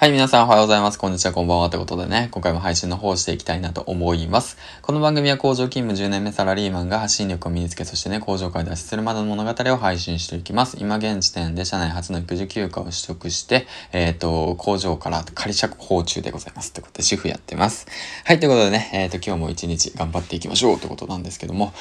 [0.00, 0.96] はい、皆さんおはようございます。
[0.96, 1.66] こんにちは、こんばんは。
[1.66, 4.56] ってことでね、今回も配信の方をしていきたいなと思います。
[4.80, 10.76] この番組は工場勤務10年目サラリーマンが発信力を身につけ、そしてね、工場から脱出するまでの物語を配信していきます。
[10.78, 16.72] 今現時点で社内初の育児休暇を取得して、えっ、ー、と、工場から仮釈放中でございます。
[16.72, 17.88] ということで、主婦やってます。
[18.24, 21.72] はい、ということでね、えっ、ー、と、今日も一日頑張っていきましょうということなんですけども、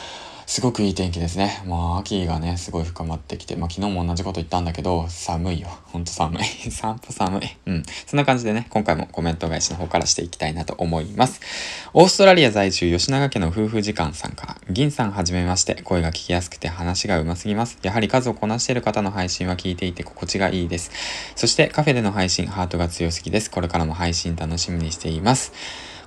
[0.48, 1.62] すごくいい天気ですね。
[1.66, 5.68] もう秋がね、すごい深まってきて、まあ昨日も同じこと言ったんだけど、寒いよ。
[5.84, 6.44] ほんと寒い。
[6.72, 7.58] 散歩寒い。
[7.66, 7.84] うん。
[8.06, 11.42] そんな感じでね、今回もコメント返しの方からしていきたいなと思います。
[11.94, 17.78] オーストラリア在住吉永家の夫婦時間さんから、銀さんはじめまして、声が聞きやすくて話が上手すぎます。
[17.82, 20.92] やはり数をこなしている方の配信は聞いていて心地がいいです。
[21.36, 23.52] そしてカフェでの配信、ハートが強すぎです。
[23.52, 25.52] これからも配信楽しみにしています。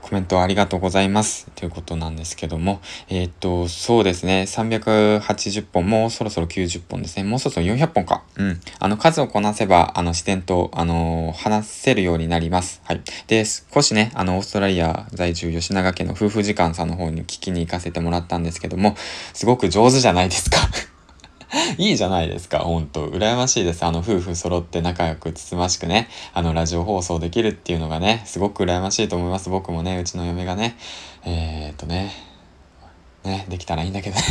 [0.02, 1.50] コメントありがとうございます。
[1.54, 7.24] ということなんですけども、えー、っと、そうですね、380本、もうそろそろ90本ですね。
[7.24, 8.22] もうそろそろ400本か。
[8.36, 8.60] うん。
[8.78, 12.80] あの、数をこなせば、あの、自然と、あの、話せるようになります。
[12.84, 13.02] はい。
[13.26, 18.96] で、少しね、あの、オーストラリア在住吉永家の夫婦時間さんの方に聞きに行かせてもらったんですけども、
[19.32, 20.58] すごく上手じゃないですか
[21.78, 23.08] いいじゃないですか、ほんと。
[23.08, 23.84] 羨ましいです。
[23.84, 29.50] あの、夫婦揃って仲良くつつましくね、あの、ラジオ放送できるっていうのがね、すごく羨ましいと思います。
[29.50, 30.76] 僕もね、うちの嫁がね、
[31.24, 32.12] えー、っとね、
[33.24, 34.22] ね、できたらいいんだけどね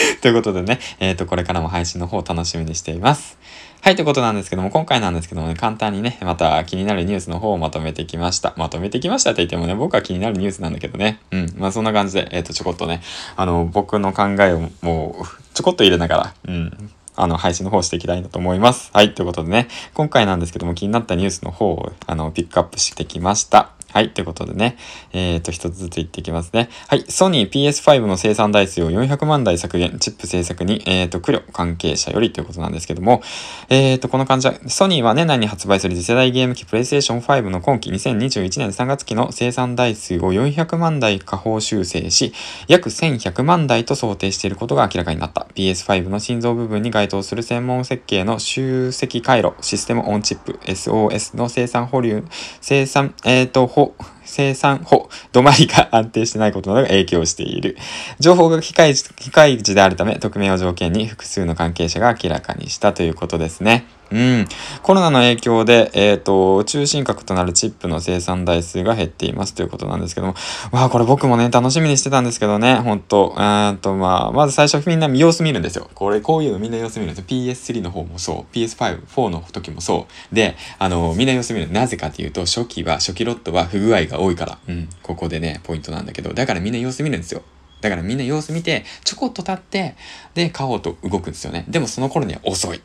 [0.20, 3.38] ということでね、えっ、ー、と、これからも配信の方を楽しみにしています。
[3.82, 8.52] はい、ということなんですけども、今回なんですけどもね、簡単にね、また気になるニュースの方をまとめてきました。
[8.58, 11.18] まとめてきましたって言ってもね、僕は気になるニュースなんだけどね。
[11.30, 11.54] うん。
[11.56, 13.00] まあそんな感じで、えっ、ー、と、ちょこっとね、
[13.36, 16.90] あの、僕の考えをもう、ちょこっと入れながら、うん。
[17.16, 18.90] あの、配信の方していきたいなと思います。
[18.92, 23.70] はい、ということでね、今回なんですけども、気になったニュースの方を、あの、ピックアップしてきました。
[23.92, 24.10] はい。
[24.10, 24.76] ということでね。
[25.12, 26.68] えっ、ー、と、一つずつ言っていきますね。
[26.88, 27.04] はい。
[27.08, 33.22] ソニー PS5 の生産台数を400万台削減、チップ製作に、えっ、ー、と、苦慮関係者よりということなんですけども、
[33.68, 42.32] えっ、ー、と、この感じは、ソニーは年内に発売する次世代ゲーム機 PlayStation 5の今期2021年3月期の生産台数を400万台下方修正し、
[42.68, 45.46] 約1100万台と想定していることが明らかになった。
[45.54, 52.24] PS5 の心臓部分に該当する専門設計の集積回路、システムオンチップ、SOS の生産保留、
[52.60, 57.76] 生産、えっ、と、保、生産保、止まりが安定してないことなどが影響している。
[58.18, 63.86] 情報が機械機械時であるため、匿名を条件に複数の関係者が明らかにしたということですね。
[64.12, 64.46] うん。
[64.82, 70.34] コロナの影響で、えっ、ー、と、中心核となるチップの生産台数が減っていますということなんですけども。
[70.72, 73.36] わあ、これ僕もね、楽しみにしてたんですけどね、ほんと。
[73.38, 75.88] えっと、まあ、まず最初みんな様子見るんですよ。
[75.94, 77.24] これ、こういうのみんな様子見るんですよ。
[77.28, 78.54] PS3 の方もそう。
[78.54, 80.34] PS5、4の時もそう。
[80.34, 81.70] で、あの、みんな様子見る。
[81.70, 84.58] なぜかっていうと、初期は、初期ロットは不具合が多いから。
[84.68, 84.88] うん。
[85.02, 86.32] ここでね、ポイントなんだけど。
[86.34, 87.42] だからみんな様子見るんですよ。
[87.80, 89.96] だからみんな様子見て、ちょこっと立って、
[90.34, 91.64] で、買おうと動くんですよね。
[91.68, 92.82] でもその頃には遅い。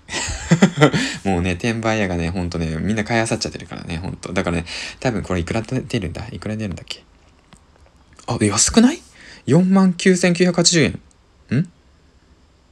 [1.25, 4.31] もうね、転売屋がね、ほんとね、みんな買い漁っちゃってるからね、ほんと。
[4.31, 4.65] だからね、
[5.01, 6.25] 多分これいくら出るんだ？
[6.31, 7.03] いくら出るんだっけ？
[8.27, 9.01] あ、安くない
[9.47, 10.83] ?49,980
[11.51, 11.57] 円。
[11.59, 11.69] ん？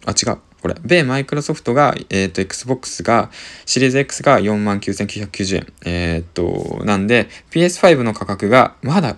[0.06, 0.38] あ、違う。
[0.64, 0.76] これ。
[0.86, 3.30] 米マイクロソフトが、えっ、ー、と、Xbox が、
[3.66, 5.74] シリーズ X が49,990円。
[5.84, 9.18] えっ、ー、と、なんで、PS5 の価格が、まだ、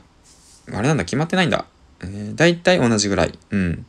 [0.73, 1.65] あれなんだ、決まってないんだ。
[2.01, 3.37] えー、大体同じぐらい。
[3.51, 3.85] うん。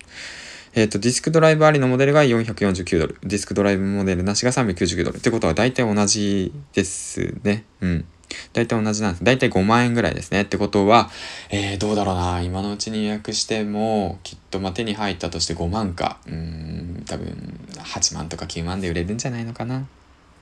[0.74, 3.16] えっ、ー、と、ディスクドライブありのモデルが449ドル。
[3.22, 5.16] ディスクドライブモデルなしが399ドル。
[5.16, 7.64] ってことは大体同じですね。
[7.80, 8.04] うん。
[8.52, 9.24] 大体同じなんです。
[9.24, 10.42] 大体5万円ぐらいですね。
[10.42, 11.10] ってことは、
[11.50, 12.42] えー、どうだろうな。
[12.42, 16.18] 今のうちに予約しても、きっと、まあ、手に入ったとして5万か。
[16.26, 19.86] うん、多分、8万とか9万で売れるんじゃないのかな。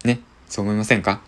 [0.05, 0.21] ね。
[0.49, 1.21] そう思いませんか？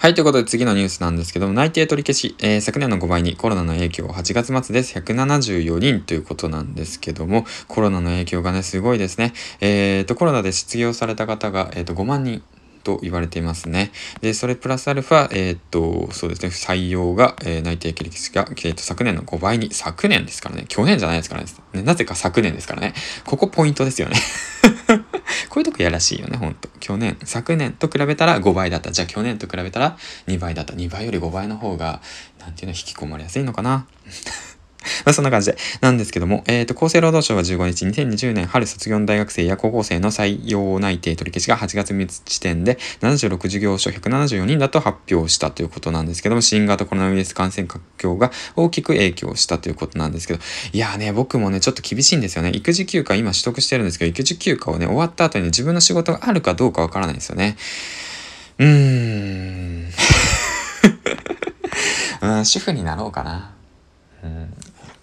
[0.00, 4.98] はい、ということで次のニュースなんですけども、内定取り消し、えー、昨年の5倍にコロナの影響8月末です。
[4.98, 9.34] 174人ということなんですけども、コロナの影響がね、すごいですね。
[9.60, 12.42] えっ、ー、と、コロナで失業された方が、えっ、ー、と、5万人
[12.82, 13.92] と言われていますね。
[14.20, 24.16] で、それプラスアルファ、えー、っと、そうですね、採用が、えー、内定切りが、えー、っと、昨年の5倍に、昨年ですからね、去年じゃないですからね、なぜか昨年ですからね、ここポイントですよね。
[25.48, 26.68] こういうとこやらしいよね、ほんと。
[26.80, 28.90] 去年、昨年と比べたら5倍だった。
[28.90, 29.96] じゃあ去年と比べたら
[30.26, 30.74] 2倍だった。
[30.74, 32.00] 2倍より5倍の方が、
[32.40, 33.86] なんていうの、引き込まれやすいのかな。
[35.04, 35.56] まあそんな感じで。
[35.80, 50.40] なんですけども、えっ、ー、と、厚生労働省は15日、2020年春卒業の大学生や高校生の採用内定取り消しが8月3日時点で76事業所174人だと発表したということなんですけども、新型コロナウイルス感染拡大が大きく影響したということなんですけど、
[50.72, 52.50] いやーね、僕もね、ちょっと厳しいんですよね。
[52.54, 57.56] 育児休暇今取得してるんですけど、育児休暇をね、終わった後に、ね、自分の仕事があるかどうかわからないんですよね。
[58.58, 59.90] うーん。
[62.22, 63.52] うん、主婦になろうかな。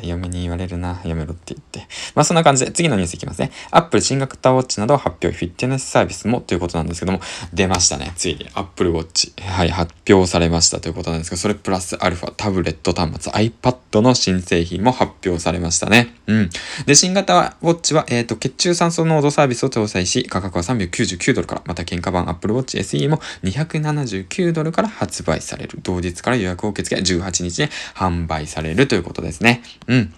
[0.00, 0.08] うん。
[0.08, 1.00] 絶対対嫁に言われるな。
[1.04, 1.86] やめろって言って。
[2.14, 3.50] まあそんな感じで、次のニュースいきますね。
[3.70, 7.20] Apple 新型ウォッチなど発表、フィットネスサービスもということなんですけども、
[7.52, 8.12] 出ましたね。
[8.16, 9.32] ついに Apple Watch。
[9.40, 16.14] はい、発表されましたということなんですけど、それプラスアルファ、タブレット端末、iPad の新製品も発表されましたね。
[16.26, 16.50] うん。
[16.86, 25.78] で、新型ウォッチは、えっ、ー、と、血中酸素濃度サービスを搭載し、価格は399ドルから、また喧嘩版 Apple Watch SE も279ドルから発売される。
[25.82, 29.62] 同日から予約を受け付け、18日に販売されるということですね。
[29.90, 30.14] うん。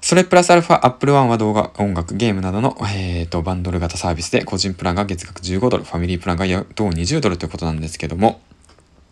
[0.00, 8.40] それプラスアルファ、Apple One は動画、音楽、ゲームなどの、えーと、バンドル型サービスで、個人プランが月額15ドル、ファミリープランが同20ドルということなんですけども、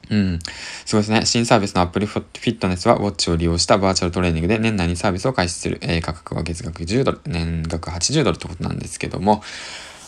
[0.08, 0.38] うん。
[0.84, 1.26] すごいですね。
[1.26, 5.78] 新サービスの Apple Fitness は、ウォッチを利用したバーチャルトレーニングで年内にサービスを開始する。
[5.82, 9.42] えー、価格は月額10ドル、年額80ドルってことなんですけども、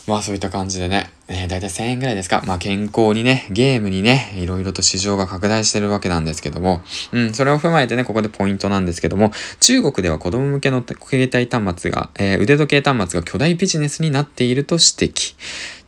[0.08, 2.42] まあそういった感じでね、えー、だいたい1000円ぐらいですか。
[2.46, 6.80] まあ健康にね、ゲームにね、いろいろと市場が拡大してるわけなんですけども、
[7.12, 15.34] うん、それを踏まえてね、ここでポイントなんですけども、中国では子供向けの携帯端末が、えー、腕時計端末が巨大ビジネスになっていると指摘。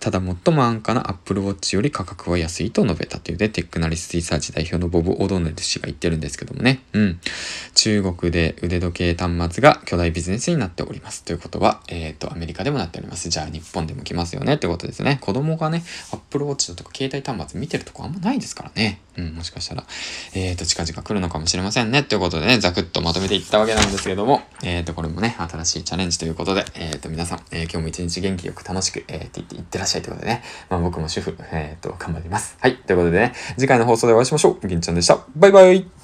[0.00, 6.82] ただ最も安価な Apple Watch より価格は安いと述べたというで、テックナリスリサーチ代表のボブ・オドネル氏が言ってるんですけどもね。
[6.94, 7.20] うん。
[7.74, 11.22] 中国で腕時計端末が巨大ビジネスになっております。
[11.22, 13.28] ということは、えっ、ー、と、アメリカでもなっております。
[13.28, 15.18] じゃあ日本でも来ますよねってことですね。
[15.20, 19.00] 子供がね、Apple Watch とか携帯端末見てるとこあんまないですからね。
[19.18, 19.84] うん、もしかしたら、
[20.34, 22.02] えっ、ー、と、近々来るのかもしれませんね。
[22.02, 32.56] ということでね、ざくっとまとめていったわけなんですけども、えっ、ー、と、これもね、新しいチャレンジということで、えっ、と、皆さん、え今日も一日元気よく楽しく、えー、って言っていってらっしゃいということでね、まあ僕も主婦、えっ、と、頑張ります。
[32.60, 32.76] はい。
[32.76, 34.66] ということでね、次回の放送でお会いしましょう。
[34.66, 35.18] 銀ちゃんでした。
[35.36, 35.99] バイバイ